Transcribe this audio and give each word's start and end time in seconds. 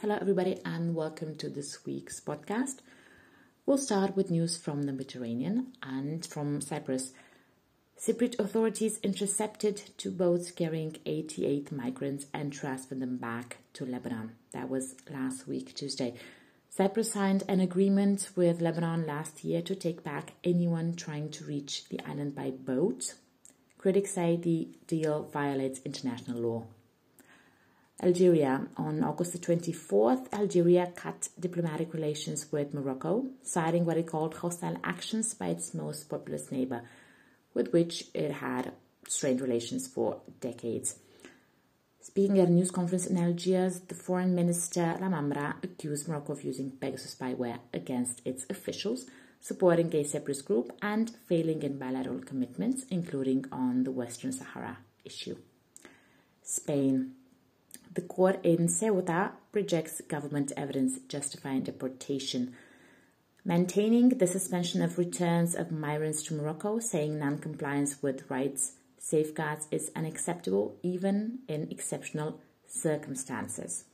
Hello, 0.00 0.16
everybody, 0.18 0.58
and 0.64 0.94
welcome 0.94 1.36
to 1.36 1.50
this 1.50 1.84
week's 1.84 2.20
podcast. 2.20 2.76
We'll 3.66 3.76
start 3.76 4.16
with 4.16 4.30
news 4.30 4.56
from 4.56 4.84
the 4.84 4.92
Mediterranean 4.92 5.74
and 5.82 6.24
from 6.24 6.62
Cyprus. 6.62 7.12
Cypriot 7.98 8.38
authorities 8.38 8.98
intercepted 9.02 9.82
two 9.98 10.10
boats 10.10 10.52
carrying 10.52 10.96
88 11.04 11.70
migrants 11.70 12.24
and 12.32 12.50
transferred 12.50 13.00
them 13.00 13.18
back 13.18 13.58
to 13.74 13.84
Lebanon. 13.84 14.36
That 14.52 14.70
was 14.70 14.94
last 15.10 15.46
week, 15.46 15.74
Tuesday. 15.74 16.14
Cyprus 16.70 17.12
signed 17.12 17.42
an 17.46 17.60
agreement 17.60 18.30
with 18.34 18.62
Lebanon 18.62 19.06
last 19.06 19.44
year 19.44 19.60
to 19.60 19.74
take 19.74 20.02
back 20.02 20.32
anyone 20.42 20.96
trying 20.96 21.30
to 21.32 21.44
reach 21.44 21.90
the 21.90 22.00
island 22.08 22.34
by 22.34 22.52
boat. 22.52 23.16
Critics 23.76 24.12
say 24.12 24.36
the 24.36 24.70
deal 24.86 25.24
violates 25.24 25.82
international 25.84 26.40
law. 26.40 26.64
Algeria. 28.02 28.66
On 28.76 29.04
August 29.04 29.32
the 29.32 29.38
24th, 29.38 30.32
Algeria 30.32 30.92
cut 30.94 31.28
diplomatic 31.38 31.92
relations 31.92 32.50
with 32.50 32.72
Morocco, 32.72 33.26
citing 33.42 33.84
what 33.84 33.98
it 33.98 34.06
called 34.06 34.34
hostile 34.34 34.78
actions 34.82 35.34
by 35.34 35.48
its 35.48 35.74
most 35.74 36.08
populous 36.08 36.50
neighbor, 36.50 36.82
with 37.54 37.72
which 37.72 38.06
it 38.14 38.32
had 38.32 38.72
strained 39.06 39.40
relations 39.40 39.86
for 39.86 40.20
decades. 40.40 40.96
Speaking 42.00 42.38
at 42.38 42.48
a 42.48 42.52
news 42.52 42.70
conference 42.70 43.06
in 43.06 43.18
Algiers, 43.18 43.80
the 43.80 43.94
foreign 43.94 44.34
minister 44.34 44.96
Lamamra 44.98 45.62
accused 45.62 46.08
Morocco 46.08 46.32
of 46.32 46.42
using 46.42 46.70
Pegasus 46.70 47.14
spyware 47.14 47.58
against 47.74 48.22
its 48.24 48.46
officials, 48.48 49.04
supporting 49.40 49.94
a 49.94 50.04
separatist 50.04 50.46
group, 50.46 50.72
and 50.80 51.10
failing 51.28 51.62
in 51.62 51.78
bilateral 51.78 52.20
commitments, 52.20 52.84
including 52.90 53.44
on 53.52 53.84
the 53.84 53.90
Western 53.90 54.32
Sahara 54.32 54.78
issue. 55.04 55.36
Spain. 56.42 57.12
The 57.92 58.02
court 58.02 58.38
in 58.44 58.68
Ceuta 58.68 59.32
rejects 59.52 60.00
government 60.02 60.52
evidence 60.56 61.00
justifying 61.08 61.62
deportation, 61.62 62.54
maintaining 63.44 64.10
the 64.10 64.28
suspension 64.28 64.80
of 64.80 64.98
returns 64.98 65.56
of 65.56 65.72
migrants 65.72 66.22
to 66.24 66.34
Morocco, 66.34 66.78
saying 66.78 67.18
non-compliance 67.18 68.00
with 68.00 68.30
rights 68.30 68.72
safeguards 68.98 69.66
is 69.70 69.90
unacceptable 69.96 70.76
even 70.82 71.40
in 71.48 71.68
exceptional 71.70 72.40
circumstances. 72.66 73.84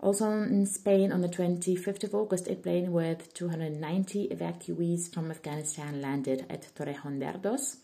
Also 0.00 0.30
in 0.30 0.66
Spain, 0.66 1.12
on 1.12 1.20
the 1.20 1.28
25th 1.28 2.04
of 2.04 2.14
August, 2.14 2.48
a 2.48 2.54
plane 2.54 2.92
with 2.92 3.32
290 3.32 4.28
evacuees 4.28 5.12
from 5.12 5.30
Afghanistan 5.30 6.02
landed 6.02 6.46
at 6.50 6.68
Torrejón 6.74 7.20
de 7.20 7.26
Ardoz, 7.26 7.76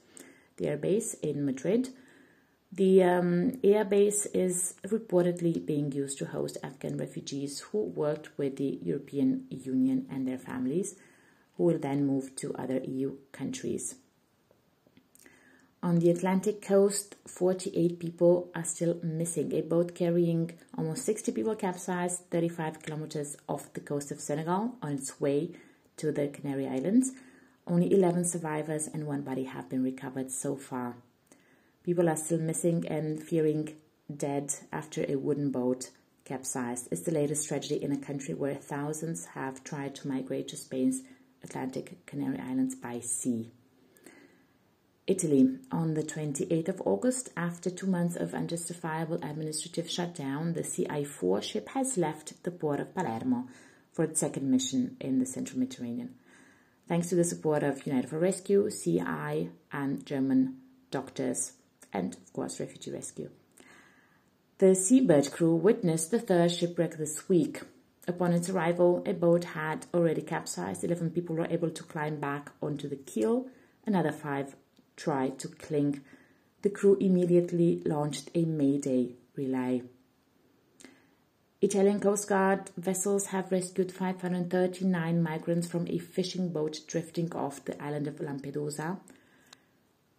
the 0.57 0.67
airbase 0.67 1.19
in 1.23 1.45
Madrid, 1.45 1.91
the 2.75 3.03
um, 3.03 3.53
airbase 3.63 4.27
is 4.33 4.75
reportedly 4.87 5.65
being 5.65 5.93
used 5.93 6.17
to 6.19 6.25
host 6.25 6.57
Afghan 6.63 6.97
refugees 6.97 7.61
who 7.61 7.85
worked 7.85 8.31
with 8.39 8.57
the 8.57 8.79
European 8.83 9.45
Union 9.51 10.07
and 10.11 10.27
their 10.27 10.39
families, 10.39 10.95
who 11.57 11.65
will 11.65 11.79
then 11.79 12.07
move 12.07 12.35
to 12.37 12.55
other 12.55 12.79
EU 12.79 13.17
countries. 13.31 13.97
On 15.83 15.99
the 15.99 16.11
Atlantic 16.11 16.63
coast, 16.63 17.17
48 17.27 17.99
people 17.99 18.51
are 18.55 18.65
still 18.65 18.99
missing. 19.03 19.53
A 19.53 19.61
boat 19.61 19.95
carrying 19.95 20.53
almost 20.79 21.05
60 21.05 21.33
people 21.33 21.55
capsized 21.57 22.31
35 22.31 22.83
kilometers 22.83 23.37
off 23.51 23.71
the 23.75 23.81
coast 23.81 24.11
of 24.11 24.21
Senegal 24.21 24.77
on 24.81 24.93
its 24.93 25.21
way 25.21 25.51
to 25.99 26.11
the 26.11 26.29
Canary 26.29 26.67
Islands. 26.67 27.11
Only 27.67 27.93
11 27.93 28.25
survivors 28.25 28.87
and 28.87 29.07
one 29.07 29.23
body 29.23 29.45
have 29.45 29.69
been 29.69 29.83
recovered 29.83 30.31
so 30.31 30.57
far. 30.57 30.97
People 31.85 32.09
are 32.09 32.17
still 32.17 32.39
missing 32.39 32.87
and 32.87 33.21
fearing 33.21 33.75
dead 34.15 34.55
after 34.73 35.05
a 35.09 35.17
wooden 35.17 35.51
boat 35.51 35.91
capsized. 36.25 36.89
It's 36.93 37.03
the 37.03 37.11
latest 37.11 37.49
tragedy 37.49 37.83
in 37.83 37.91
a 37.91 37.97
country 37.97 38.35
where 38.35 38.55
thousands 38.55 39.27
have 39.27 39.65
tried 39.65 39.97
to 39.97 40.09
migrate 40.09 40.49
to 40.49 40.57
Spain's 40.57 41.03
Atlantic 41.43 42.07
Canary 42.07 42.39
Islands 42.39 42.77
by 42.77 43.01
sea. 43.01 43.51
Italy, 45.09 45.59
on 45.73 45.95
the 45.95 46.05
28th 46.05 46.69
of 46.69 46.83
August, 46.85 47.31
after 47.37 47.69
two 47.69 47.89
months 47.89 48.15
of 48.15 48.35
unjustifiable 48.35 49.17
administrative 49.17 49.91
shutdown, 49.91 50.53
the 50.53 50.63
Sea-Eye 50.63 51.03
4 51.03 51.43
ship 51.43 51.69
has 51.71 51.99
left 51.99 52.41
the 52.45 52.53
port 52.53 52.79
of 52.79 52.95
Palermo 52.95 53.49
for 53.93 54.05
its 54.05 54.21
second 54.21 54.49
mission 54.49 54.97
in 55.01 55.19
the 55.19 55.27
central 55.27 55.59
Mediterranean. 55.59 56.15
Thanks 56.87 57.09
to 57.09 57.17
the 57.17 57.25
support 57.25 57.65
of 57.65 57.85
United 57.85 58.09
for 58.09 58.21
Rescue, 58.21 58.71
Sea-Eye, 58.71 59.49
and 59.73 60.07
German 60.07 60.59
doctors 60.93 61.55
and, 61.93 62.15
of 62.15 62.33
course, 62.33 62.61
refugee 62.61 62.91
rescue. 62.91 63.31
The 64.59 64.75
Seabird 64.75 65.33
crew 65.33 65.55
witnessed 65.55 66.11
the 66.11 66.21
third 66.21 66.53
shipwreck 66.53 66.97
this 66.97 67.29
week. 67.29 67.63
Upon 68.07 68.33
its 68.33 68.49
arrival, 68.49 69.03
a 69.07 69.13
boat 69.13 69.45
had 69.45 69.87
already 69.93 70.23
capsized. 70.23 70.85
11 70.85 71.11
people 71.11 71.37
were 71.37 71.47
able 71.47 71.71
to 71.71 71.83
climb 71.83 72.21
back 72.21 72.51
onto 72.63 72.89
the 72.89 72.97
keel. 72.97 73.47
Another 73.87 74.13
five 74.13 74.57
tried 74.97 75.39
to 75.41 75.49
cling. 75.49 76.01
The 76.63 76.71
crew 76.71 76.97
immediately 77.01 77.83
launched 77.85 78.31
a 78.35 78.45
mayday 78.45 79.15
relay. 79.35 79.83
Italian 81.61 82.01
Coast 82.01 82.29
Guard 82.29 82.71
vessels 82.77 83.27
have 83.27 83.53
rescued 83.53 83.93
539 83.93 85.23
migrants 85.23 85.69
from 85.69 85.87
a 85.89 85.99
fishing 85.99 86.49
boat 86.49 86.81
drifting 86.89 87.33
off 87.35 87.65
the 87.65 87.81
island 87.81 88.09
of 88.09 88.17
Lampedusa. 88.17 88.99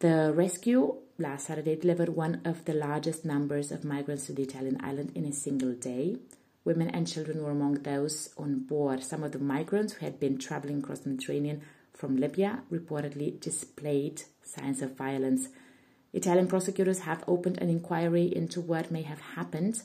The 0.04 0.34
rescue 0.36 0.98
last 1.18 1.48
Saturday 1.48 1.78
delivered 1.78 2.10
one 2.10 2.42
of 2.44 2.66
the 2.66 2.74
largest 2.74 3.24
numbers 3.24 3.72
of 3.72 3.86
migrants 3.86 4.26
to 4.26 4.34
the 4.34 4.44
Italian 4.44 4.78
island 4.84 5.14
in 5.16 5.24
a 5.24 5.32
single 5.32 5.72
day. 5.72 6.18
Women 6.66 6.90
and 6.90 7.08
children 7.08 7.42
were 7.42 7.52
among 7.52 7.76
those 7.76 8.30
on 8.38 8.66
board. 8.66 9.02
Some 9.02 9.24
of 9.24 9.32
the 9.32 9.40
migrants 9.40 9.94
who 9.94 10.06
had 10.06 10.20
been 10.20 10.38
traveling 10.38 10.80
across 10.80 11.00
the 11.00 11.12
Mediterranean 11.12 11.62
from 11.94 12.18
Libya 12.18 12.64
reportedly 12.70 13.40
displayed 13.40 14.24
signs 14.44 14.82
of 14.82 14.98
violence. 14.98 15.48
Italian 16.12 16.48
prosecutors 16.48 17.00
have 17.08 17.24
opened 17.26 17.60
an 17.60 17.70
inquiry 17.70 18.26
into 18.26 18.60
what 18.60 18.92
may 18.92 19.04
have 19.04 19.22
happened. 19.22 19.84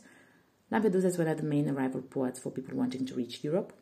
Lampedusa 0.72 1.04
is 1.04 1.18
one 1.18 1.28
of 1.28 1.36
the 1.36 1.44
main 1.44 1.70
arrival 1.70 2.02
ports 2.02 2.40
for 2.40 2.50
people 2.50 2.76
wanting 2.76 3.06
to 3.06 3.14
reach 3.14 3.44
Europe. 3.44 3.72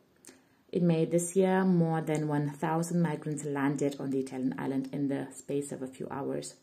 In 0.76 0.86
May 0.86 1.06
this 1.06 1.34
year, 1.34 1.64
more 1.64 2.02
than 2.02 2.28
1,000 2.28 3.00
migrants 3.00 3.46
landed 3.46 3.96
on 3.98 4.10
the 4.10 4.20
Italian 4.20 4.54
island 4.58 4.90
in 4.92 5.08
the 5.08 5.26
space 5.32 5.72
of 5.72 5.80
a 5.80 5.86
few 5.86 6.06
hours. 6.10 6.56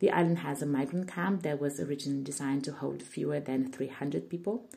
The 0.00 0.10
island 0.10 0.38
has 0.38 0.60
a 0.60 0.66
migrant 0.66 1.06
camp 1.06 1.44
that 1.44 1.60
was 1.60 1.78
originally 1.78 2.24
designed 2.24 2.64
to 2.64 2.72
hold 2.72 3.00
fewer 3.00 3.38
than 3.38 3.70
300 3.70 4.28
people. 4.28 4.68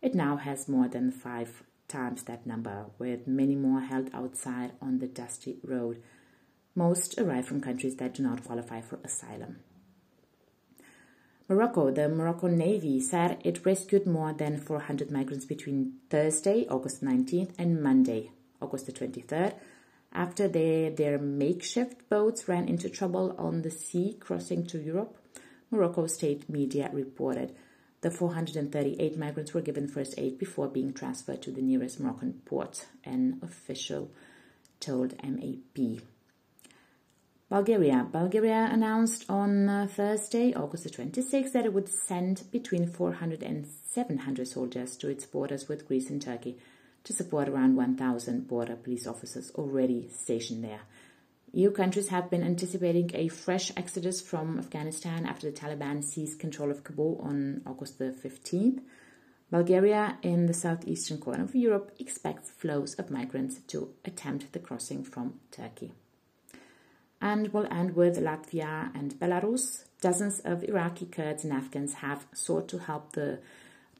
It 0.00 0.14
now 0.14 0.36
has 0.36 0.68
more 0.68 0.86
than 0.86 1.10
five 1.10 1.64
times 1.88 2.22
that 2.22 2.46
number, 2.46 2.86
with 3.00 3.26
many 3.26 3.56
more 3.56 3.80
held 3.80 4.10
outside 4.14 4.74
on 4.80 5.00
the 5.00 5.08
dusty 5.08 5.56
road. 5.64 6.00
Most 6.76 7.18
arrive 7.18 7.46
from 7.48 7.60
countries 7.60 7.96
that 7.96 8.14
do 8.14 8.22
not 8.22 8.44
qualify 8.44 8.80
for 8.80 9.00
asylum. 9.02 9.56
Morocco, 11.50 11.90
the 11.90 12.08
Moroccan 12.08 12.56
Navy 12.56 13.00
said 13.00 13.38
it 13.42 13.66
rescued 13.66 14.06
more 14.06 14.32
than 14.32 14.56
400 14.56 15.10
migrants 15.10 15.44
between 15.44 15.94
Thursday, 16.08 16.64
August 16.68 17.02
19th, 17.02 17.50
and 17.58 17.82
Monday, 17.82 18.30
August 18.62 18.86
the 18.86 18.92
23rd, 18.92 19.54
after 20.12 20.46
they, 20.46 20.94
their 20.96 21.18
makeshift 21.18 22.08
boats 22.08 22.46
ran 22.46 22.68
into 22.68 22.88
trouble 22.88 23.34
on 23.36 23.62
the 23.62 23.70
sea 23.72 24.16
crossing 24.20 24.64
to 24.66 24.80
Europe. 24.80 25.16
Morocco 25.72 26.06
state 26.06 26.48
media 26.48 26.88
reported 26.92 27.52
the 28.02 28.12
438 28.12 29.18
migrants 29.18 29.52
were 29.52 29.60
given 29.60 29.88
first 29.88 30.14
aid 30.16 30.38
before 30.38 30.68
being 30.68 30.92
transferred 30.92 31.42
to 31.42 31.50
the 31.50 31.60
nearest 31.60 31.98
Moroccan 31.98 32.42
port, 32.44 32.86
an 33.02 33.40
official 33.42 34.12
told 34.78 35.20
MAP. 35.20 36.00
Bulgaria. 37.50 38.06
Bulgaria 38.12 38.68
announced 38.70 39.28
on 39.28 39.68
uh, 39.68 39.88
Thursday, 39.88 40.54
August 40.54 40.84
the 40.84 40.90
26th, 40.90 41.50
that 41.50 41.66
it 41.66 41.72
would 41.72 41.88
send 41.88 42.44
between 42.52 42.86
400 42.86 43.42
and 43.42 43.66
700 43.66 44.46
soldiers 44.46 44.96
to 44.98 45.08
its 45.08 45.26
borders 45.26 45.68
with 45.68 45.88
Greece 45.88 46.10
and 46.10 46.22
Turkey 46.22 46.58
to 47.02 47.12
support 47.12 47.48
around 47.48 47.74
1,000 47.74 48.46
border 48.46 48.76
police 48.76 49.04
officers 49.04 49.50
already 49.56 50.08
stationed 50.10 50.62
there. 50.62 50.82
EU 51.52 51.72
countries 51.72 52.10
have 52.10 52.30
been 52.30 52.44
anticipating 52.44 53.10
a 53.14 53.26
fresh 53.26 53.72
exodus 53.76 54.20
from 54.20 54.56
Afghanistan 54.56 55.26
after 55.26 55.50
the 55.50 55.56
Taliban 55.56 56.04
seized 56.04 56.38
control 56.38 56.70
of 56.70 56.84
Kabul 56.84 57.20
on 57.20 57.62
August 57.66 57.98
the 57.98 58.14
15th. 58.24 58.80
Bulgaria, 59.50 60.18
in 60.22 60.46
the 60.46 60.54
southeastern 60.54 61.18
corner 61.18 61.42
of 61.42 61.56
Europe, 61.56 61.90
expects 61.98 62.52
flows 62.52 62.94
of 62.94 63.10
migrants 63.10 63.58
to 63.66 63.92
attempt 64.04 64.52
the 64.52 64.60
crossing 64.60 65.02
from 65.02 65.40
Turkey. 65.50 65.92
And 67.20 67.52
we'll 67.52 67.70
end 67.70 67.96
with 67.96 68.18
Latvia 68.18 68.94
and 68.94 69.14
Belarus. 69.20 69.84
Dozens 70.00 70.40
of 70.40 70.64
Iraqi 70.64 71.06
Kurds 71.06 71.44
and 71.44 71.52
Afghans 71.52 71.94
have 71.94 72.26
sought 72.32 72.68
to 72.68 72.78
help 72.78 73.12
the 73.12 73.40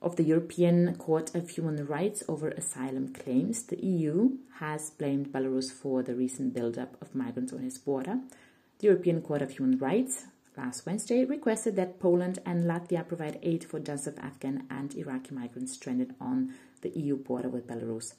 of 0.03 0.17
the 0.17 0.25
European 0.25 0.95
Court 0.97 1.35
of 1.35 1.51
Human 1.51 1.87
Rights 1.87 2.23
over 2.27 2.49
asylum 2.49 3.13
claims. 3.13 3.63
The 3.65 3.85
EU 3.85 4.39
has 4.59 4.91
blamed 4.91 5.33
Belarus 5.33 5.71
for 5.71 6.03
the 6.03 6.15
recent 6.15 6.55
buildup 6.55 6.97
of 7.03 7.15
migrants 7.15 7.53
on 7.53 7.65
its 7.65 7.79
border. 7.79 8.21
The 8.79 8.87
European 8.87 9.21
Court 9.21 9.43
of 9.43 9.51
Human 9.51 9.79
Rights 9.79 10.25
last 10.57 10.87
Wednesday 10.87 11.25
requested 11.25 11.77
that 11.77 12.01
Poland 12.01 12.39
and 12.47 12.65
Latvia 12.65 13.07
provide 13.07 13.39
aid 13.43 13.65
for 13.65 13.79
dozens 13.79 14.19
of 14.19 14.25
Afghan 14.25 14.67
and 14.71 14.95
Iraqi 14.95 15.35
migrants 15.35 15.75
stranded 15.75 16.15
on 16.21 16.55
the 16.81 16.91
EU 16.91 17.17
border 17.17 17.49
with 17.49 17.67
Belarus. 17.67 18.15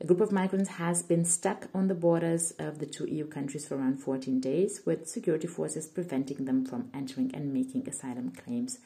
A 0.00 0.06
group 0.06 0.20
of 0.20 0.32
migrants 0.32 0.70
has 0.70 1.04
been 1.04 1.24
stuck 1.24 1.68
on 1.72 1.86
the 1.86 1.94
borders 1.94 2.50
of 2.58 2.80
the 2.80 2.86
two 2.86 3.06
EU 3.06 3.26
countries 3.26 3.66
for 3.66 3.76
around 3.76 3.98
14 3.98 4.40
days, 4.40 4.82
with 4.84 5.08
security 5.08 5.46
forces 5.46 5.86
preventing 5.86 6.44
them 6.44 6.66
from 6.66 6.90
entering 6.92 7.30
and 7.32 7.54
making 7.54 7.88
asylum 7.88 8.32
claims. 8.32 8.78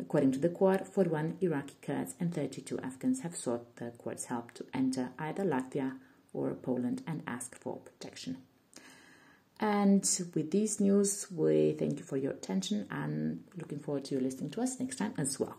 According 0.00 0.32
to 0.32 0.38
the 0.40 0.48
court, 0.48 0.86
41 0.86 1.38
Iraqi 1.40 1.76
Kurds 1.80 2.16
and 2.18 2.34
32 2.34 2.76
Afghans 2.80 3.20
have 3.20 3.36
sought 3.36 3.76
the 3.76 3.92
court's 3.98 4.24
help 4.26 4.52
to 4.54 4.66
enter 4.74 5.10
either 5.18 5.44
Latvia 5.44 5.96
or 6.32 6.52
Poland 6.54 7.02
and 7.06 7.22
ask 7.26 7.56
for 7.56 7.76
protection. 7.76 8.38
And 9.60 10.02
with 10.34 10.50
these 10.50 10.80
news, 10.80 11.30
we 11.30 11.76
thank 11.78 11.98
you 12.00 12.04
for 12.04 12.16
your 12.16 12.32
attention 12.32 12.88
and 12.90 13.44
looking 13.56 13.78
forward 13.78 14.06
to 14.06 14.16
you 14.16 14.20
listening 14.20 14.50
to 14.50 14.62
us 14.62 14.78
next 14.80 14.96
time 14.96 15.14
as 15.18 15.38
well. 15.38 15.56